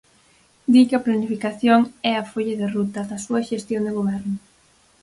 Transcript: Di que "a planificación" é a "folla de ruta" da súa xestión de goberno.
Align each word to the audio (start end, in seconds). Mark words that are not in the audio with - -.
Di 0.73 0.81
que 0.87 0.95
"a 0.97 1.05
planificación" 1.07 1.79
é 2.09 2.13
a 2.17 2.27
"folla 2.31 2.55
de 2.61 2.67
ruta" 2.75 3.01
da 3.09 3.17
súa 3.25 3.45
xestión 3.49 3.81
de 3.87 3.95
goberno. 3.97 4.35